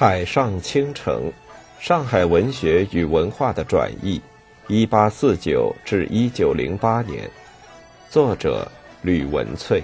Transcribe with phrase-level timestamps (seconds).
[0.00, 1.32] 海上倾城，
[1.80, 4.22] 上海文学与文化的转译，
[4.68, 7.28] 一八四九至一九零八年，
[8.08, 8.70] 作者
[9.02, 9.82] 吕文翠。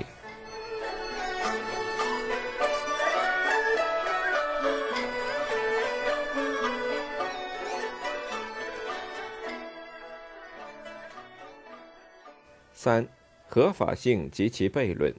[12.72, 13.04] 三，
[13.48, 15.10] 合法性及其悖论。《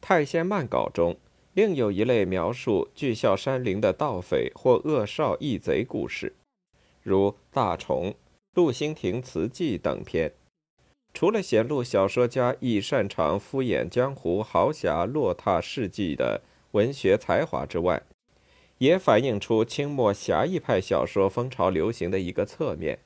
[0.00, 1.14] 太仙漫稿》中。
[1.54, 6.32] 另有一类描述巨啸山林的盗匪或恶少义贼故事，
[7.02, 8.06] 如《大虫》
[8.54, 10.32] 《陆星亭词记》等篇。
[11.12, 18.02] 除了显露小说家亦擅长敷衍江湖豪侠落拓事迹的文学才华之外，
[18.78, 22.98] 也反映出清末侠义派小说风潮流行的一个侧面。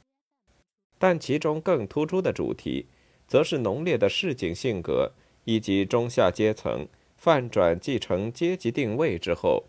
[0.99, 2.87] 但其中更突出的主题，
[3.27, 5.11] 则是浓烈的市井性格
[5.43, 6.87] 以及中下阶层。
[7.17, 9.65] 泛转继承阶级定位之后，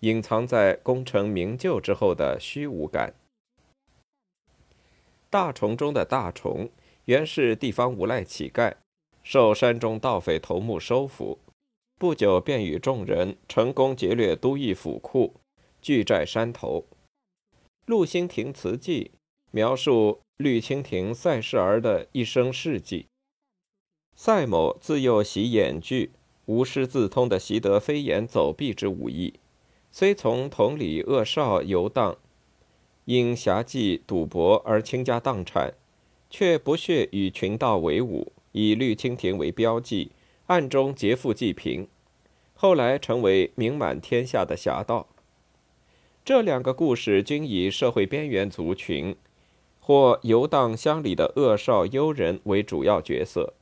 [0.00, 3.14] 隐藏在功成名就之后的虚无感。
[5.28, 6.70] 大虫中的大虫
[7.06, 8.74] 原是地方无赖乞丐，
[9.22, 11.38] 受山中盗匪头目收服，
[11.98, 15.34] 不久便与众人成功劫掠都邑府库，
[15.82, 16.84] 聚寨山头。
[17.86, 19.10] 《陆星亭词记》
[19.50, 23.06] 描述绿蜻蜓赛氏儿的一生事迹。
[24.14, 26.12] 赛某自幼习演剧。
[26.46, 29.34] 无师自通的习得飞檐走壁之武艺，
[29.92, 32.16] 虽从同里恶少游荡，
[33.04, 35.74] 因侠妓赌博而倾家荡产，
[36.30, 40.12] 却不屑与群盗为伍，以绿蜻蜓为标记，
[40.46, 41.88] 暗中劫富济贫，
[42.54, 45.08] 后来成为名满天下的侠盗。
[46.24, 49.14] 这两个故事均以社会边缘族群
[49.80, 53.54] 或游荡乡里的恶少幽人为主要角色。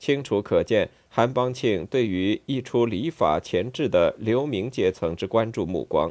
[0.00, 6.10] 清楚可见，韩邦庆对于一出礼法前置的流民阶层之关注目光。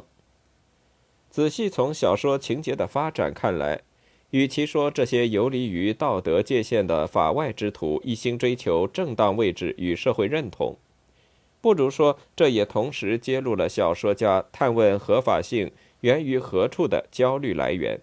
[1.28, 3.82] 仔细从小说情节的发展看来，
[4.30, 10.76] 与其说这些游离于道德界限的法外之徒一心追求正当位置与社会认同，
[11.60, 15.72] 不如说这也同时揭露了小说家探问合法性
[16.02, 18.00] 源于何处的焦虑来源。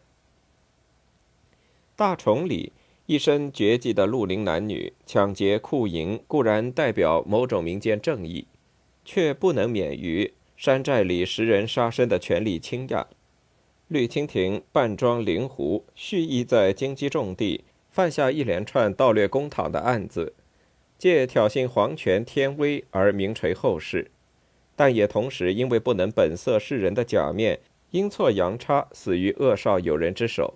[1.96, 2.74] 大崇里。
[3.08, 8.46] 一身绝技的绿林男女抢劫库营，固然代表某种民间正义，
[9.06, 13.08] 却不能免于山寨里食人杀身的权力倾轧。
[13.88, 20.34] 绿蜻蜓扮装灵狐，蓄意在京畿重地犯下一连串盗掠公堂的案子，
[20.98, 24.12] 借挑衅皇权天威而名垂后世，
[24.76, 30.56] 但也同时因为不能本色示人的假面，阴错阳差死于恶少友人之手。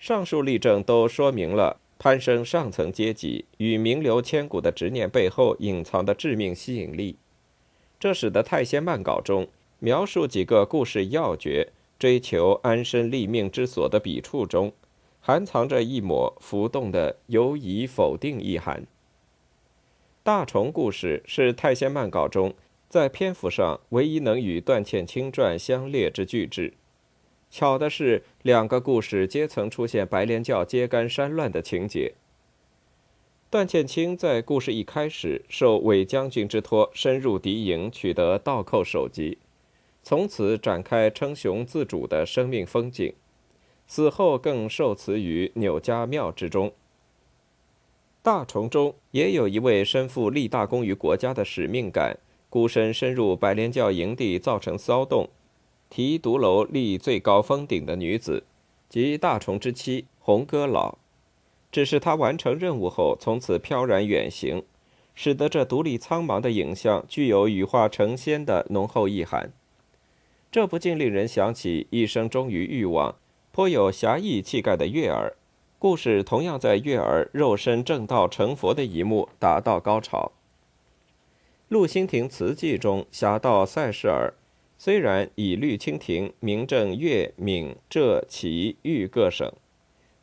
[0.00, 7.16] 上述例证都说明了攀升上层阶级与名留千古的执念背后隐藏的致命吸引力，
[7.98, 9.46] 这使得《太仙漫稿》中
[9.78, 11.68] 描述几个故事要诀、
[11.98, 14.72] 追求安身立命之所的笔触中，
[15.20, 18.86] 含藏着一抹浮动的犹疑否定意涵。
[20.22, 22.54] 大虫故事是《太仙漫稿》中
[22.88, 26.72] 在篇幅上唯一能与《段倩清传》相列之巨制。
[27.50, 32.14] 巧的是，两个故事皆曾出现白莲教揭竿山乱的情节。
[33.50, 39.38] 段建清在故事一开始受韦将军之托，深入敌营取得倒扣首级，
[40.04, 43.12] 从此展开称雄自主的生命风景。
[43.88, 46.72] 死后更受辞于钮家庙之中。
[48.22, 52.16] 大虫中也有一位身负立大功于国家的使命感，
[52.48, 55.28] 孤身深入白莲教营地，造成骚动。
[55.90, 58.44] 提独楼立最高峰顶的女子，
[58.88, 60.98] 即大虫之妻红歌老，
[61.72, 64.62] 只是她完成任务后，从此飘然远行，
[65.16, 69.50] 使得这独立苍茫的影像具有羽化成仙的浓厚意涵。
[70.52, 73.16] 这不禁令人想起一生忠于欲望、
[73.50, 75.36] 颇有侠义气概的月儿。
[75.80, 80.30] 故事同样在月儿肉身正道成佛的一幕达到高潮。
[81.68, 84.34] 《陆星亭词记》中侠盗赛氏儿。
[84.82, 89.52] 虽然以绿蜻蜓名震粤、闽、浙、祁、豫各省，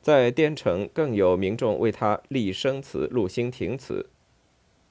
[0.02, 4.10] 在滇城更有民众为他立生祠“陆星亭祠”，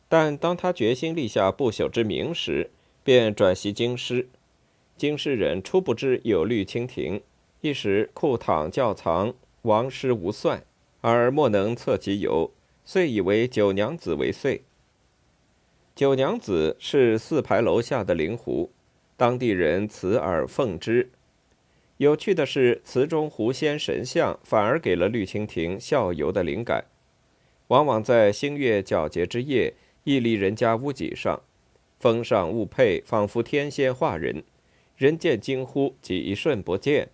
[0.09, 2.71] 但当他决心立下不朽之名时，
[3.03, 4.29] 便转袭京师。
[4.97, 7.21] 京师人初不知有绿蜻蜓，
[7.61, 10.63] 一时库躺窖藏，亡师无算，
[11.01, 12.53] 而莫能测其由，
[12.85, 14.63] 遂以为九娘子为岁。
[15.97, 18.71] 九娘子是四牌楼下的灵狐。
[19.17, 21.11] 当地人慈而奉之。
[21.97, 26.85] 有趣的是，词中狐仙神像反而给了绿蜻蜓效尤的灵感。
[27.69, 29.73] 往往在星月皎洁之夜，
[30.05, 31.41] 屹立人家屋脊上，
[31.99, 34.45] 峰上雾佩，仿佛天仙化人，
[34.97, 37.09] 人见惊呼，即一瞬不见，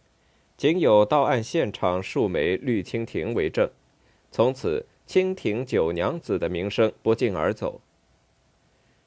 [0.57, 3.71] 仅有到案现场数枚绿蜻蜓为证。
[4.33, 7.81] 从此，蜻蜓九娘子的名声不胫而走。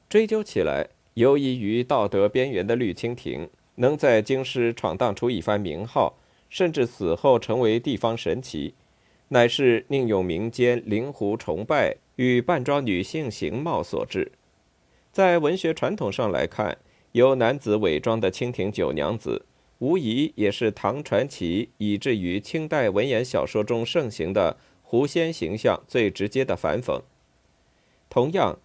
[0.08, 6.18] 追究起来，游移于道德边缘的绿蜻蜓，能在京师闯荡出一番名号，
[6.50, 8.74] 甚至死后成为地方神奇，
[9.28, 14.30] 乃是宁用民间灵狐崇拜与扮装女性形貌所致。
[15.10, 16.76] 在文学传统上来看，
[17.12, 19.46] 由男子伪装的蜻蜓九娘子，
[19.78, 27.00] 无疑也是唐传奇以至于清代文言小说中盛行的狐仙形象最直接的反讽。
[28.10, 28.58] 同样，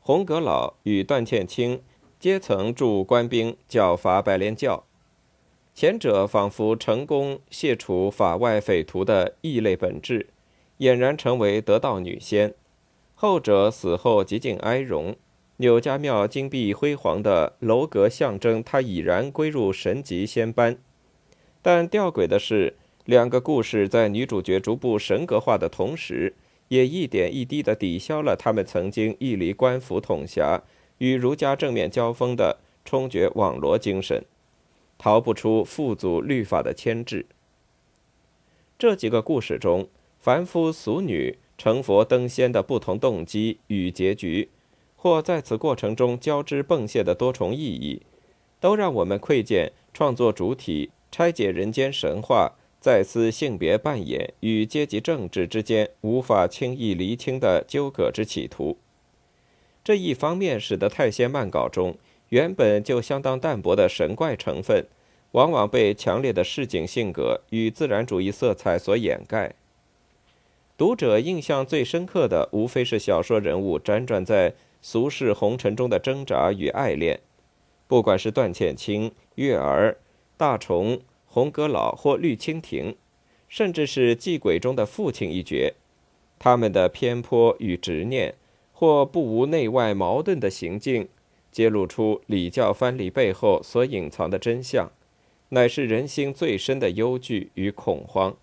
[0.00, 1.80] 红阁老与段倩清
[2.22, 4.84] 皆曾助官兵剿伐白莲教，
[5.74, 10.28] 前者仿佛成功卸除法外匪徒的异类本质，
[10.78, 12.50] 俨然成为得道女仙；
[13.16, 15.16] 后者死后极尽哀荣。
[15.56, 20.78] 柳家庙金碧辉煌的楼阁象征他已然归入神级仙班，
[21.60, 26.36] 但吊诡的是，两个故事在女主角逐步神格化的同时，
[26.68, 30.62] 也一点一滴地抵消了他们曾经屹立官府统辖、
[31.02, 34.24] 与儒家正面交锋的冲决网罗精神，
[34.96, 37.26] 逃不出父祖律法的牵制。
[38.78, 39.88] 这几个故事中，
[40.20, 44.48] 凡夫俗女成佛登仙的不同动机与结局。
[44.94, 48.02] 或在此过程中交织迸泄的多重意义，
[48.60, 58.76] 都让我们窥见创作主体拆解人间神话、再思性别扮演与阶级政治之间无法轻易厘清的纠葛之企图。
[59.84, 61.96] 这一方面使得太仙漫稿中
[62.28, 64.86] 原本就相当淡薄的神怪成分，
[65.32, 69.54] 往往被强烈的市井性格与自然主义色彩所掩盖。
[70.76, 74.54] 读者印象最深刻的，无非是小说人物辗转在。
[74.84, 77.20] 俗世红尘中的挣扎与爱恋，
[77.86, 79.96] 不管是段倩清、月儿、
[80.36, 82.96] 大虫、红阁老或绿蜻蜓，
[83.48, 85.72] 甚至是祭鬼中的父亲一角，
[86.40, 88.34] 他们的偏颇与执念，
[88.82, 91.06] 或不无内外矛盾的行径，
[91.52, 94.90] 揭露出礼教藩篱背后所隐藏的真相，
[95.50, 98.36] 乃是人心最深的忧惧与恐慌。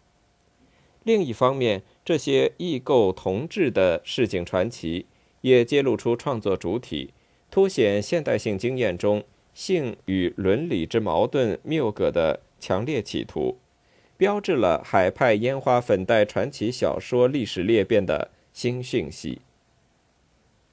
[1.04, 5.08] 另一方面，这些异构同质的市井传奇。
[5.42, 7.14] 也揭露出创作主体
[7.50, 13.58] 凸显现代性经验中性与伦理之矛盾谬葛的强烈企图，
[14.18, 19.40] 标志了海派烟花粉黛传奇小说历史裂变的新讯息。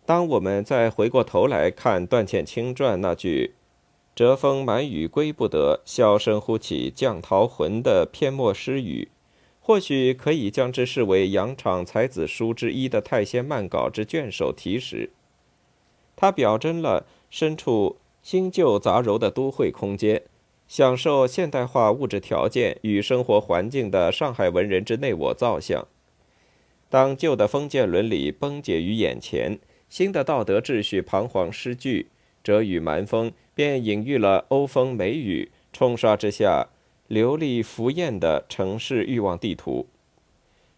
[0.06, 3.54] 当我们再回过头来看段倩清传那句
[4.14, 9.08] “折风满雨归不得，箫声忽起降桃魂”的篇末诗语。
[9.60, 15.10] 或许可以将之视为洋场才子书之一的太仙漫稿之卷首题时，
[16.14, 20.22] 它表征了身处新旧杂糅的都会空间，
[20.68, 25.88] 享受现代化物质条件与生活环境的上海文人之内我造像。
[26.88, 29.58] 当旧的封建伦理崩解于眼前，
[29.88, 32.08] 新的道德秩序彷徨失据，
[32.42, 36.68] 折雨蛮风便隐喻了欧风美雨冲刷之下。
[37.08, 39.86] 流丽浮艳的城市欲望地图，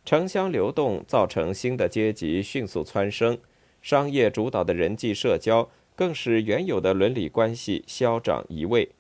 [0.05, 3.39] 城乡流动造成新的阶级迅速蹿升，
[3.81, 8.91] 商业主导的人际社交更使原有的伦理关系消长移位，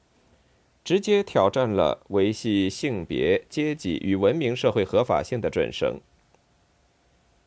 [0.82, 6.00] 直接挑战了维系性别、阶级与文明社会合法性的准绳。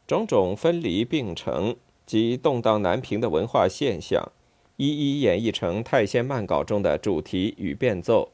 [0.05, 4.31] 种种分离并成及动荡难平的文化现象，
[4.77, 8.31] 一一演绎成太仙漫稿中的主题与变奏。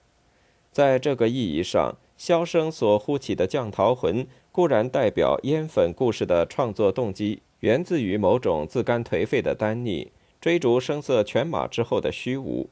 [0.72, 12.70] 在这个意义上，萧声所呼起的降桃魂固然代表烟粉故事的创作动机源自于某种自甘颓废的单逆，追逐声色犬马之后的虚无，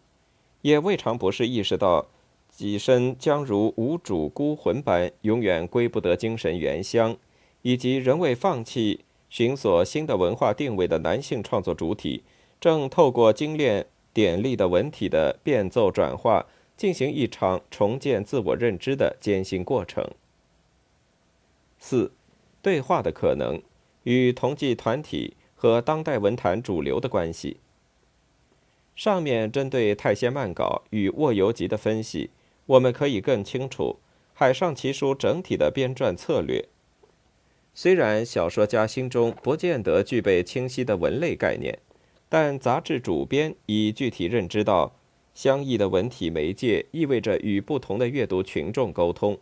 [0.61, 2.07] 也未尝不是意识到
[2.49, 7.17] 己身将如无主孤魂般永远归不得精神原乡，
[7.61, 9.04] 以及仍未放弃
[9.35, 12.23] 寻索新的文化定位的男性创作主体，
[12.57, 16.45] 正透过精炼典丽的文体的变奏转化。
[16.77, 20.09] 进行一场重建自我认知的艰辛过程。
[21.79, 22.13] 四，
[22.61, 23.61] 对话的可能
[24.03, 27.57] 与同济团体和当代文坛主流的关系。
[28.95, 32.29] 上面针对《太仙漫稿》与《卧游集》的分析，
[32.65, 33.99] 我们可以更清楚
[34.33, 36.69] 海上奇书整体的编撰策略。
[37.75, 41.77] 虽然小说家心中不见得具备清晰的文类概念，
[42.27, 44.95] 但杂志主编已具体认知到。
[45.33, 49.37] 相异的文体媒介意味着与不同的阅读群众沟通。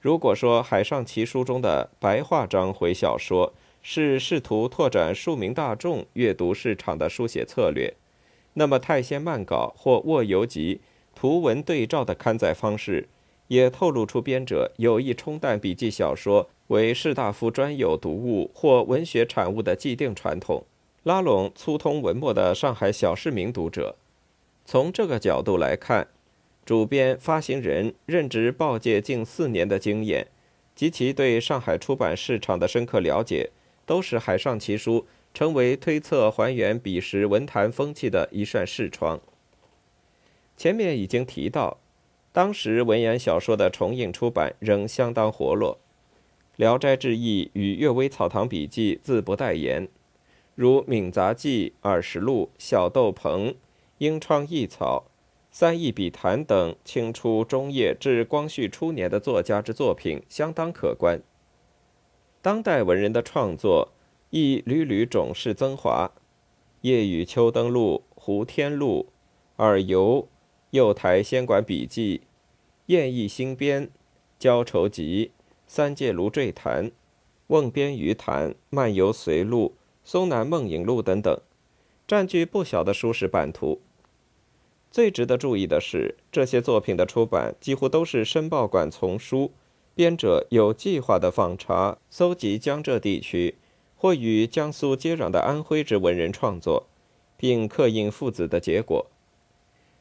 [0.00, 7.92] 如果说《海上奇书》中的白话章回小说是试图拓展庶民大众阅读市场的书写策略，
[8.52, 10.76] 那么《太仙漫稿》或《卧游集》
[11.18, 13.08] 图文对照的刊载方式，
[13.48, 20.64] 也透露出编者有意冲淡笔记小说为士大夫专有读物或文学产物的既定传统，
[21.02, 23.96] 拉拢粗通文墨的上海小市民读者。
[24.64, 26.08] 从这个角度来看，
[26.64, 30.28] 主编、发行人任职报界近四年的经验，
[30.74, 33.50] 及其对上海出版市场的深刻了解，
[33.84, 35.00] 都是《海上奇书》
[35.34, 39.20] 成为推测还原彼时文坛风气的一扇视窗。
[40.56, 41.76] 前面已经提到，
[42.34, 45.76] 当时文言小说的重印出版仍相当活络，
[46.56, 49.86] 《聊斋志异》与《阅微草堂笔记》自不待言，
[50.56, 53.46] 如《闽杂记》《耳石录》《小豆棚》
[53.98, 55.04] 《英窗异草》
[55.52, 61.22] 《三义笔谈》等清初中叶至光绪初年的作家之作品相当可观。
[62.42, 63.92] 当代文人的创作
[64.30, 66.10] 亦屡屡种式增华，
[66.80, 69.06] 《夜雨秋灯录》《胡天录》
[69.64, 70.22] 《耳游》。
[70.74, 72.18] 《右台仙馆笔记》
[72.86, 73.84] 《燕翼新编》
[74.40, 75.26] 《交愁集》
[75.68, 76.86] 《三界炉坠谈》
[77.46, 79.66] 《瓮边鱼谈》《漫游随录》
[80.02, 81.40] 《松南梦影录》等等，
[82.08, 83.82] 占据不小的书史版图。
[84.90, 89.52] 最值得注意的是，这些作品的出版几乎都是申报馆丛书，
[89.94, 93.54] 编者有计划的访查、搜集江浙地区
[93.94, 96.88] 或与江苏接壤的安徽之文人创作，
[97.36, 99.06] 并刻印附子的结果。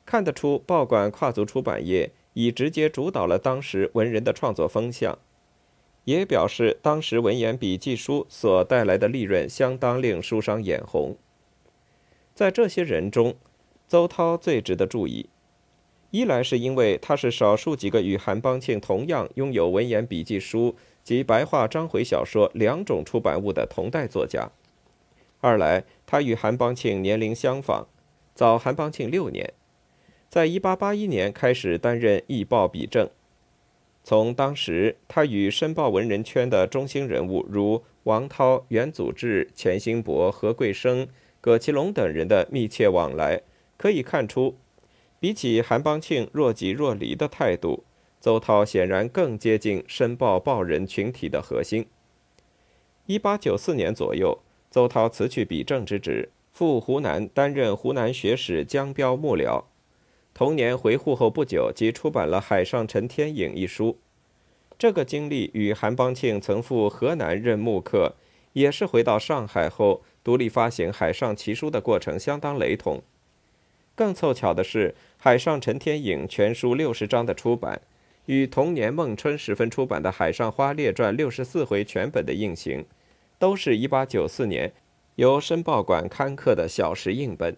[0.06, 5.18] 看得出，报馆跨足出版业已直接主导了当时文人的创作风向，
[6.04, 11.16] 也表示当时文言笔记书所带来的利润相当令书商眼红。
[12.36, 13.36] 在这些人中，
[13.88, 15.30] 邹涛最值得注意，
[16.12, 24.52] 一来是因为他是少数几个与韩邦庆同样拥有文言笔记书及白话章回小说两种出版物的同代作家；
[25.40, 27.86] 二来他与韩邦庆年龄相仿，
[28.36, 29.54] 早韩邦庆六年。
[30.34, 33.08] 在一八八一年开始担任《艺报》笔正，
[34.04, 41.08] 从当时他与申报文人圈的中心人物如王涛、袁祖志、钱兴伯、何桂生、
[41.40, 43.44] 葛其龙等人的密切往来，
[43.78, 44.56] 可以看出，
[45.20, 47.84] 比起韩邦庆若即若离的态度，
[48.20, 51.86] 邹涛显然更接近申报报人群体的核心。
[53.06, 54.40] 一八九四年左右，
[54.72, 59.66] 邹涛辞去笔正之职，赴湖南担任湖南学史江标幕僚。
[60.34, 64.00] 同年回沪后不久，即出版了《海上陈天颖》一书。
[64.80, 68.16] 这个经历与韩邦庆曾赴河南任幕客，
[68.54, 73.02] 也是回到上海后独立发行《海上奇书》的过程相当雷同。
[73.94, 77.80] 更凑巧的是，《海上陈天颖》全书六十章的出版，
[78.25, 82.84] 与同年孟春时分出版的《海上花列传》六十四回全本的印行，
[83.38, 84.74] 都是一八九四年
[85.16, 87.56] 由申报馆刊刻的小石印本。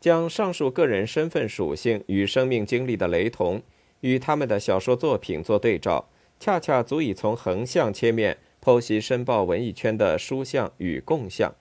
[0.00, 3.62] 将上述个人身份属性与生命经历的雷同，
[4.00, 6.08] 与他们的小说作品做对照，
[6.40, 11.54] 恰恰足以从横向切面剖析申报文艺圈的书相与共相。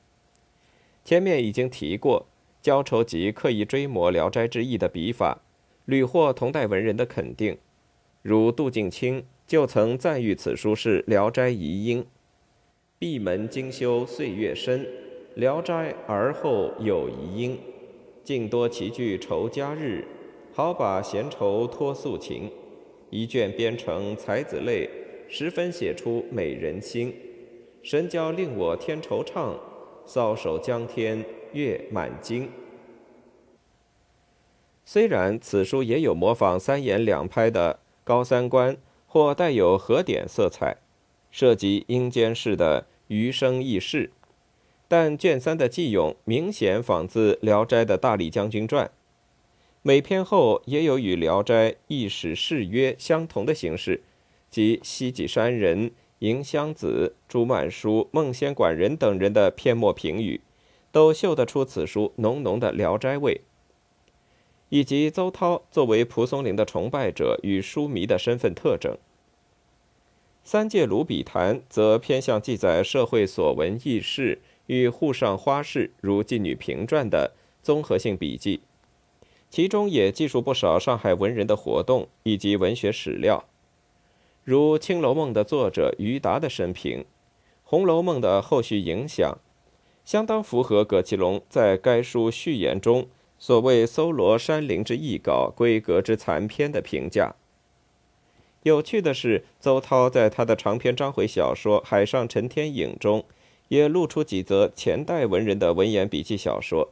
[1.03, 2.27] 前面已经提过，
[2.61, 5.41] 焦愁集刻意追摹《聊斋志异》的笔法，
[5.83, 7.57] 屡获同代文人的肯定，
[8.21, 12.03] 如杜静清就曾赞誉此书是《聊斋遗音》，
[12.97, 14.85] 闭门精修岁月深，
[15.35, 17.59] 《聊斋》而后有遗音。
[18.23, 20.05] 尽多齐聚愁佳日，
[20.53, 22.51] 好把闲愁托素琴。
[23.09, 24.87] 一卷编成才子泪，
[25.27, 27.13] 十分写出美人心。
[27.81, 29.57] 神交令我添惆怅，
[30.05, 32.49] 搔首江天月满津。
[34.85, 40.77] 虽然此书也有模仿三言两拍的高三观或带有和点色彩，
[41.31, 44.11] 涉及阴间式的余生轶事。
[44.89, 48.89] 但卷三的纪咏明显仿自《聊斋》的大力将军传，
[49.83, 54.01] 每篇后也有与《聊斋》异史誓约相同的形式，
[54.49, 60.41] 即西脊山人、迎香子、朱曼书、孟仙馆人等人的篇末评语，
[60.91, 63.41] 都嗅得出此书浓浓的《聊斋》味。
[64.69, 68.97] 以及邹涛作为蒲松龄的崇拜者与书迷的身份特征。
[70.43, 74.39] 三界卢笔谈则偏向记载社会所闻轶事。
[74.69, 77.33] 与沪上花式如《妓女评传》的
[77.63, 78.61] 综合性笔记，
[79.49, 83.45] 其中也记述不少上海文人的活动以及文学史料，
[84.43, 86.99] 如《青楼梦》的作者于达的生平，
[87.63, 89.39] 《红楼梦》的后续影响，
[90.05, 93.07] 相当符合葛其龙在该书序言中
[93.39, 97.33] 所谓“搜罗山林之异稿，闺阁之残篇”的评价。
[98.61, 103.25] 有趣的是，邹涛在他的长篇章回小说《海上陈天影》中。
[103.69, 106.91] 也露出几则前代文人的文言笔记小说，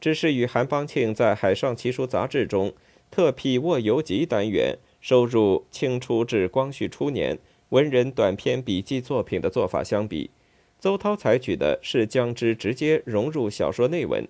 [0.00, 2.72] 只是与韩邦庆在《海上奇书》杂志中
[3.10, 10.30] 特辟卧游集单元，收入清初至光绪初年文人短篇笔记作品的做法相比，
[10.78, 14.26] 邹涛采取的是将之直接融入小说内文，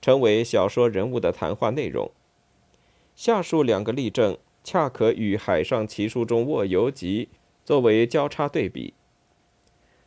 [0.00, 2.10] 成为小说人物的谈话内容。
[3.14, 7.28] 下述两个例证恰可与《海上奇书》中卧游集
[7.64, 8.94] 作为交叉对比。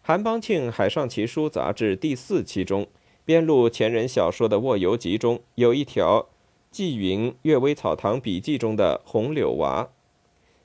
[0.10, 2.88] 韩邦庆《海上奇书》杂志第四期中
[3.26, 6.30] 编录前人小说的卧游集中有一条。
[6.72, 9.90] 纪云《阅微草堂笔记》中的红柳娃，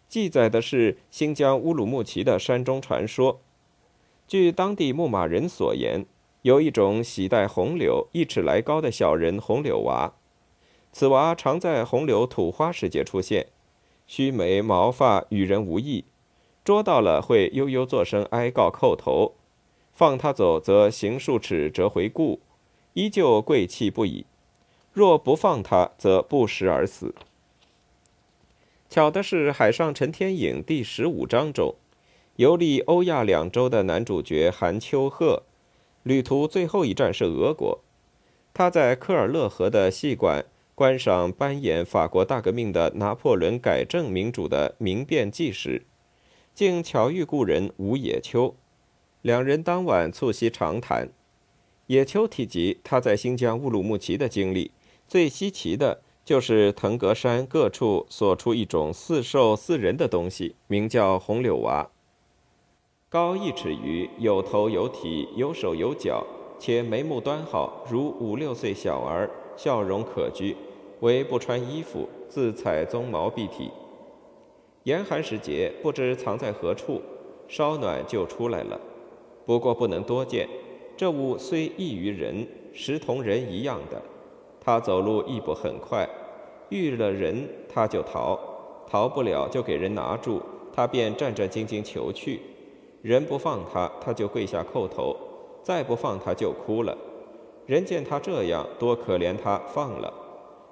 [0.09, 3.43] 记载的是新疆乌鲁木齐的山中传说。
[4.27, 6.07] 据当地牧马人所言，
[6.41, 10.15] 有一种喜带红柳一尺来高的小人红柳娃，
[10.91, 13.49] 此娃常在红柳吐花时节出现，
[14.07, 16.07] 须眉毛发与人无异，
[16.65, 19.35] 捉到了会悠悠作声哀告叩头，
[19.93, 22.41] 放他走则行数尺折回顾，
[22.95, 24.25] 依旧贵气不已。
[24.95, 27.15] 若不放他，则不食而死。
[28.89, 31.75] 巧的是，《海上陈天影》第十五章中，
[32.37, 35.43] 游历欧亚两洲的男主角韩秋鹤，
[36.03, 37.81] 旅途最后一站是俄国。
[38.55, 45.83] 他在科尔勒河的戏馆观赏扮演法国大革命的拿破仑改正民主的明变记时，
[46.55, 48.55] 竟巧遇故人吴野秋，
[49.23, 51.09] 两人当晚促膝长谈。
[51.89, 54.71] 野秋提及他在新疆乌鲁木齐的经历。
[55.09, 61.91] 最稀奇的就是腾格山各处所出一种似兽似人的东西，名叫红柳娃。
[63.09, 66.25] 高一尺余，有头有体，有手有脚，
[66.61, 70.55] 且眉目端好，如五六岁小儿，笑容可掬。
[71.01, 73.73] 唯不穿衣服，自采鬃毛蔽体。
[74.85, 77.01] 严寒时节，不知藏在何处，
[77.49, 78.79] 稍暖就出来了。
[79.47, 80.47] 不过不能多见。
[80.97, 84.01] 这物虽异于人，实同人一样的。
[84.61, 86.09] 他走路亦不很快，
[86.69, 88.39] 遇了人他就逃，
[88.87, 90.41] 逃不了就给人拿住，
[90.73, 92.41] 他便战战兢兢求去。
[93.01, 95.17] 人不放他，他就跪下叩头；
[95.63, 96.97] 再不放他就哭了。
[97.67, 100.13] 人见他这样，多可怜他，放了。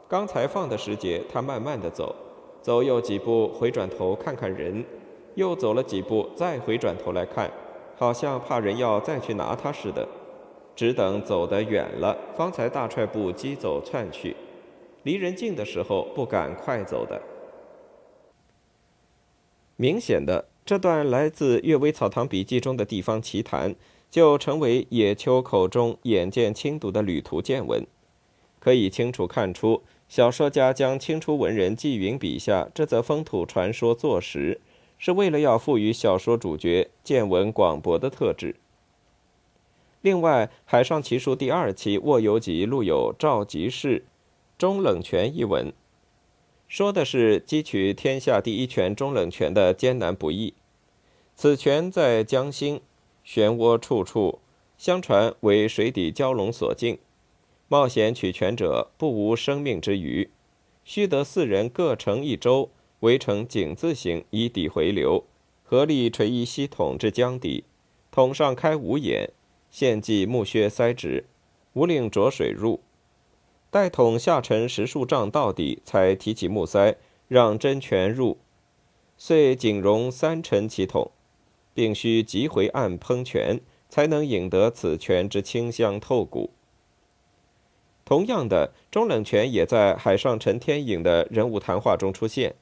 [0.07, 2.14] 刚才放的时节，他慢慢的走，
[2.62, 4.85] 走又几步，回转头看看人，
[5.35, 7.51] 又走了几步，再回转头来看，
[7.98, 10.09] 好像怕人要再去拿他似的。
[10.75, 14.35] 只等走得远了，方才大踹步疾走窜去。
[15.03, 17.20] 离人近的时候，不敢快走的。
[19.77, 23.75] 明显的，这段来自《阅微草堂笔记》中的地方奇谈，
[24.11, 27.85] 就成为野秋口中眼见轻读的旅途见闻。
[28.61, 34.61] 可以清楚看出，小说家将清初文人纪云笔下这则风土传说作实，
[34.98, 38.57] 是为了要赋予小说主角见闻广博的特质。
[40.03, 44.05] 另外，《海上奇书》第二期《卧游集》录有赵吉士
[44.59, 45.72] 中冷泉一文，
[46.68, 50.53] 说的是汲取天下第一泉中冷泉的艰难不易。
[51.35, 52.83] 此泉在江心，
[53.27, 54.40] 漩涡处处，
[54.77, 56.98] 相传为水底蛟龙所浸。
[57.68, 60.31] 冒险取泉者不无生命之虞，
[60.85, 62.70] 须得四人各乘一舟，
[63.01, 65.25] 围成井字形以抵回流，
[65.62, 67.64] 合力垂一溪桶至江底，
[68.11, 69.31] 桶上开五眼。
[69.70, 71.25] 献祭木靴塞直，
[71.72, 72.81] 无令浊水入。
[73.70, 78.37] 待桶下沉十数丈到底，才提起木塞，让真泉入。
[79.16, 81.11] 遂仅容三沉其桶，
[81.72, 86.51] 并须急回岸烹泉，才能引得此泉之清香透骨。
[88.12, 92.55] 同样的，中冷泉也在海上陈天颖的人物谈话中出现。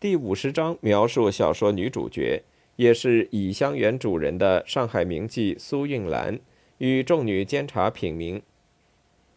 [0.00, 2.42] 第五十章描述小说女主角。
[2.74, 6.40] 也是乙香园主人的上海名妓苏韵兰，
[6.78, 8.42] 与众女监察品茗。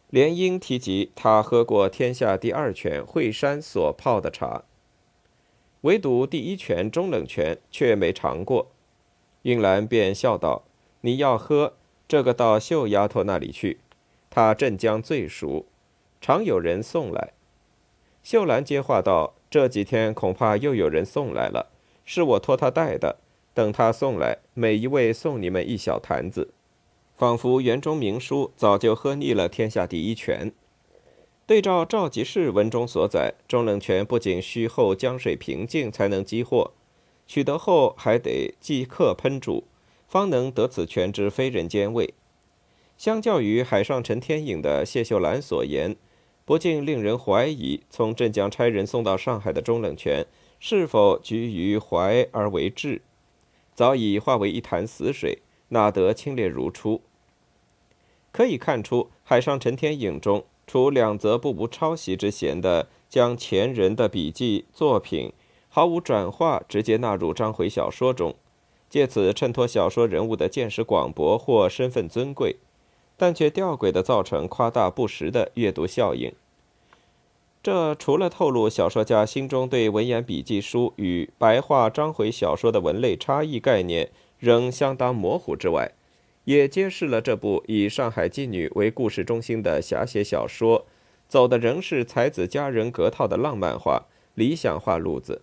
[0.10, 4.64] 连英提及他喝过天下第二泉惠山所泡的茶，
[5.82, 8.72] 唯独第一泉中冷泉却没尝过。
[9.44, 10.64] 韵兰便笑道
[11.02, 11.76] ：“你要喝
[12.08, 13.78] 这个，到秀丫头那里去，
[14.30, 15.66] 他镇江最熟，
[16.22, 17.34] 常有人送来。”
[18.24, 21.72] 秀兰接话道：“这几天恐怕又有人送来了，
[22.06, 23.18] 是我托他带的。”
[23.56, 26.54] 等他送来，每一位送你们一小坛子，
[27.18, 30.54] 仿佛园中明书早就喝腻了天下第一泉。
[31.46, 36.72] 对照赵吉士文中所载，中冷泉不仅需后江水平静才能激活，
[37.28, 39.66] 取得后还得即刻喷煮，
[40.08, 42.14] 方能得此泉之非人间味。
[43.00, 45.96] 相较于海上陈天颖的谢秀兰所言，
[46.44, 50.28] 不禁令人怀疑，从镇江差人送到上海的中冷泉
[50.60, 53.02] 是否居于怀而为质。
[53.74, 57.00] 早已化为一潭死水，哪得清冽如初？
[58.34, 65.32] 可以看出，《海上陈天颖》中除两则不无抄袭之嫌的将前人的笔记作品
[65.70, 68.36] 毫无转化直接纳入章回小说中，
[68.90, 72.58] 借此衬托小说人物的见识广博或身份尊贵，
[73.20, 76.32] 但却吊诡地造成夸大不实的阅读效应。
[77.62, 85.92] 这除了透露小说家心中对文言笔记书与白话章回小说的文类差异概念仍相当模糊之外，
[86.46, 90.86] 也揭示了这部以上海妓女为故事中心的侠写小说，
[91.28, 94.06] 走的仍是才子佳人格套的浪漫化、
[94.36, 95.42] 理想化路子。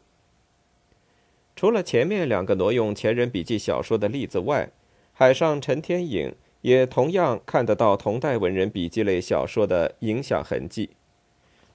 [1.55, 4.71] 除了前面两个挪用前人笔记小说的例子外，
[5.13, 6.35] 海上陈天颖
[6.67, 10.91] 也同样看得到同代文人笔记类小说的影响痕迹。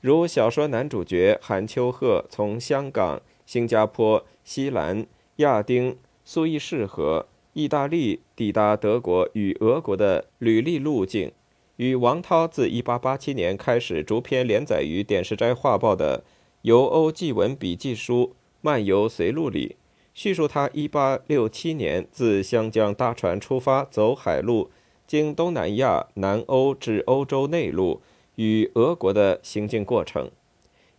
[0.01, 11.31] 如小说男主角韩秋鹤从香港、新加坡、西兰、亚丁、苏伊士河、意大利抵达德国与俄国的履历路径，
[11.77, 16.25] 与王涛自1887年开始逐篇连载于《点石斋画报》的
[16.63, 19.77] 游欧记文笔记书《漫游随录》里，
[20.13, 24.69] 叙述他1867年自湘江搭船出发，走海路，
[25.11, 28.01] 经东南亚、南欧至欧洲内陆。
[28.35, 30.31] 与俄国的行进过程，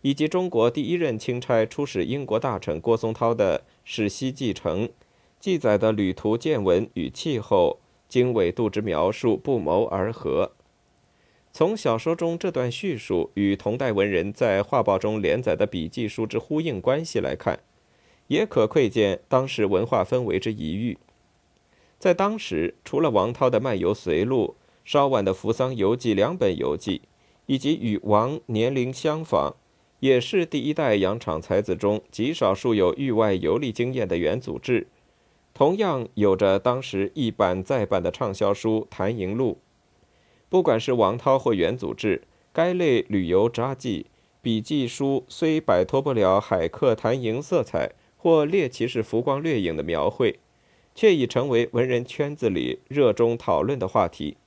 [0.03, 4.87] 以及中国第一任钦差出使英国大臣郭松涛的史西继承
[5.39, 10.51] 记载的旅途见闻与气候经纬度之描述不谋而合。
[11.51, 17.59] 从小说中这段叙述与同代文人在画报中连载的笔记书之呼应关系来看，
[18.27, 20.99] 也可窥见当时文化氛围之疑域。
[22.03, 27.03] 在当时，除了王涛的《漫游随录》，稍晚的《扶桑游记》两本游记。
[27.45, 29.53] 以及与王年龄相仿，
[30.01, 34.87] 也是第一代洋场才子中极少数有域外游历经验的元祖志，
[35.53, 39.59] 同样有着当时一版再版的畅销书《谭营录》。
[40.49, 44.07] 不管是王涛或元祖志，该类旅游札记、
[44.41, 50.39] 笔记书虽摆脱不了海客谈营色彩或猎奇式浮光掠影的描绘，
[50.95, 54.37] 却已成为文人圈子里热衷讨论的话题。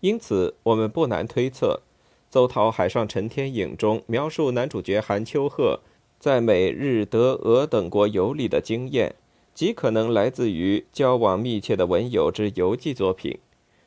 [0.00, 1.82] 因此，我们不难推测，
[2.30, 5.80] 邹涛《海上陈天影》中描述男主角韩秋鹤
[6.18, 9.14] 在美日德俄等国游历的经验，
[9.54, 13.38] 极可能来自于交往密切的文友之游记作品，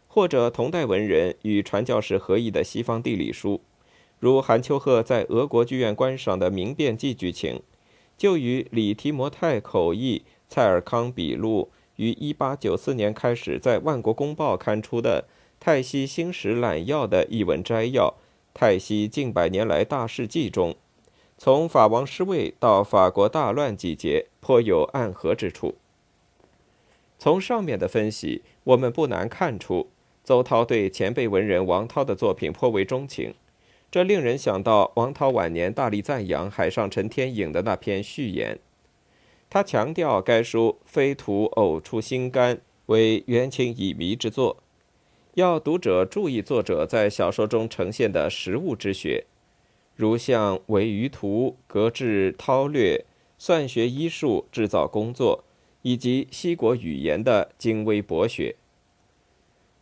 [0.08, 3.62] 或者同代文人与传教士合译的西方地理书，
[4.20, 7.62] 如韩秋鹤在俄国剧院观赏的《明辨记》剧情，
[8.16, 10.24] 就与李提摩太口译
[10.54, 15.26] 蔡尔康笔录于1894年开始在万国公报刊出的。
[15.60, 18.10] 《泰西新史揽要》的译文摘要，
[18.54, 20.76] 《泰西近百年来大事记》中，
[21.40, 25.74] 从法王失位到法国大乱季节，颇有暗合之处。
[27.18, 29.88] 从上面的分析，我们不难看出，
[30.24, 33.34] 邹涛对前辈文人王涛的作品颇为钟情，
[33.90, 38.60] 这令人想到王涛晚年大力赞扬《海上陈天影》的那篇序言，
[39.54, 44.64] 他强调该书非图偶出心肝，为元清乙迷之作。
[45.36, 49.28] 要读者注意作者在小说中呈现的实物之学，
[49.96, 53.06] 如像为舆图、格致韬略、
[53.38, 55.44] 算学医术、制造工作，
[55.84, 58.56] 以及西国语言的精微博学。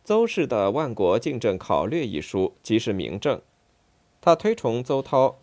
[0.04, 3.40] 邹氏的《万国竞政考略》一书即是明证。
[4.20, 5.38] 他推崇邹涛，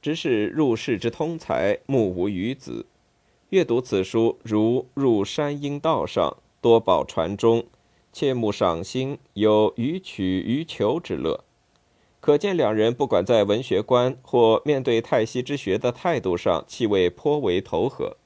[0.00, 2.86] 只是入世之通才，目无余子。
[3.54, 7.64] 阅读此书，如入山阴道上，多宝船中。
[8.12, 11.44] 切慕赏心，有予取予求之乐。
[12.18, 18.16] 可见两人不管在文学观或面对泰西之学的态度上，气味颇为投合。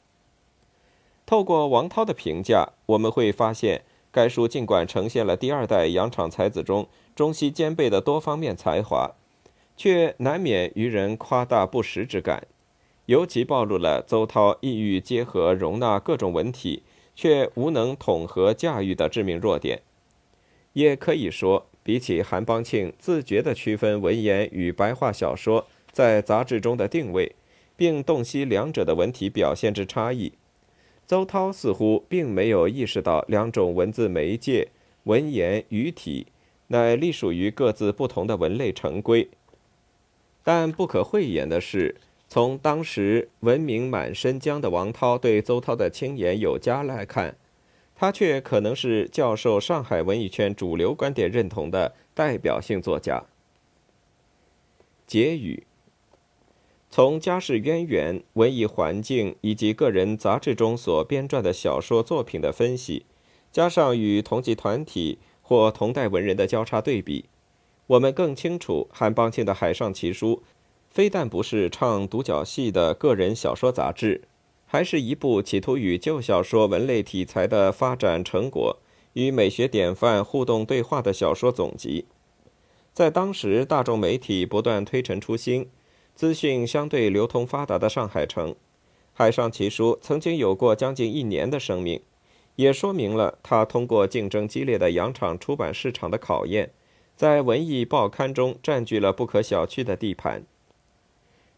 [1.26, 9.10] 透过王涛的评价，我们会发现，该书尽管呈现了第二代洋场才子中中西兼备的多方面才华，
[9.76, 12.46] 却难免于人夸大不实之感，
[13.08, 16.82] 尤其暴露了邹涛意欲结合容纳各种文体。
[17.20, 19.82] 却无能统合驾驭的致命弱点，
[20.74, 27.34] 也可以说，比起韩邦庆自觉地区分文言与白话小说在杂志中的定位，
[27.76, 30.34] 并洞悉两者的文体表现之差异，
[31.08, 34.68] 邹涛似乎并没有意识到两种文字媒介
[35.02, 36.28] 文言语体
[36.68, 39.28] 乃隶属于各自不同的文类成规。
[40.44, 41.96] 但不可讳言的是。
[42.28, 47.36] 从当时闻名满身疆的王涛对邹涛的轻言有加来看，
[47.94, 53.24] 他却可能是教授上海文艺圈主流观点认同的代表性作家。
[55.06, 55.66] 结语：
[56.90, 63.06] 从家世渊源、文艺环境以及个人杂志中所编撰的小说作品的分析，
[63.50, 67.24] 加上与同级团体或同代文人的交叉对比，
[67.86, 70.42] 我们更清楚韩邦庆的《海上奇书》。
[70.90, 74.22] 非但不是唱独角戏的个人小说杂志，
[74.66, 78.78] 还是一部企图与旧小说文类题材的发展成果
[79.12, 82.06] 与美学典范互动对话的小说总集。
[82.92, 85.68] 在当时大众媒体不断推陈出新、
[86.14, 88.52] 资讯相对流通发达的上海城，
[89.12, 92.02] 《海上奇书》曾经有过将近一年的生命，
[92.56, 96.72] 也说明了它通过竞争激烈的洋场出版市场的考验，
[97.14, 100.44] 在文艺报刊中占据了不可小觑的地盘。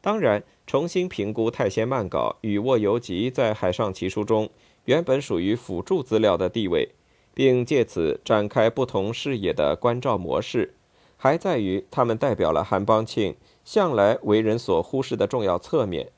[0.03, 4.49] 当然，重新评估《太仙漫稿》与《卧游集》在《海上奇书》中
[4.87, 6.91] 原本属于辅助资料的地位，
[7.35, 10.75] 并借此展开不同视野的关照模式，
[11.19, 16.11] 还在于他们代表了韩邦庆向来为人所忽视的重要侧面。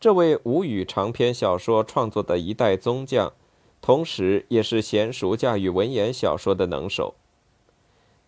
[0.00, 3.34] 这位吴语长篇小说创作的一代宗匠，
[3.82, 7.14] 同时也是娴熟驾驭文言小说的能手。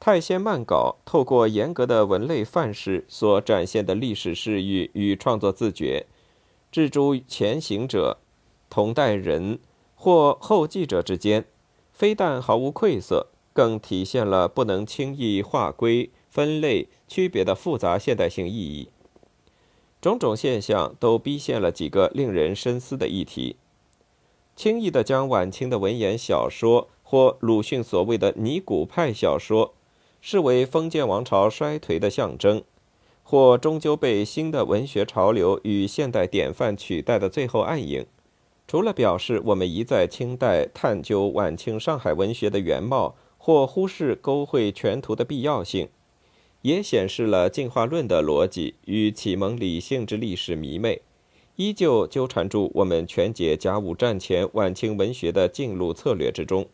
[0.05, 6.07] 太仙漫稿透过严格的文类范式所展现的历史视域与创作自觉，
[6.73, 8.19] 置诸前行者、
[8.69, 9.61] 同代人
[9.95, 11.45] 或后继者之间，
[11.93, 18.89] 非但毫无愧色，更体现了不能轻易划归、分类、区别的复杂现代性意义。
[20.01, 23.55] 种种现象都逼现了几个令人深思的议题：
[24.57, 29.75] 轻易地将晚清的文言小说或鲁迅所谓的尼古派小说。
[30.25, 32.63] 视为封建王朝衰颓的象征，
[33.25, 38.07] 或终究被新的文学潮流与现代典范取代的最后暗影，
[38.69, 45.89] 除了表示我们一在清代探究晚清上海文学的原貌，或忽视勾绘全图的必要性，
[46.63, 51.03] 也显示了进化论的逻辑与启蒙理性之历史迷妹，
[51.57, 56.69] 依旧纠缠住我们全解甲午战前晚清文学的进路策略之中。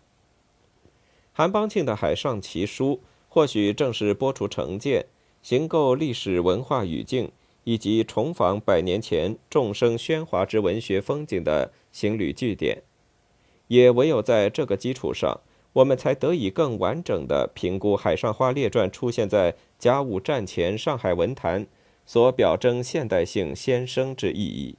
[1.33, 2.97] 韩邦庆的《海上奇书》。
[3.29, 5.07] 或许正是播出成见、
[5.43, 7.31] 形构历史文化语境，
[7.65, 12.83] 以及重访百年前众生喧哗之文学风景的行旅据点。
[13.69, 15.41] 也唯有在这个基础上，
[15.75, 21.67] 我们才得以更完整的评估《海上花列传》出现在甲午战前上海文坛
[22.07, 24.77] 所表征现代性先声之意义。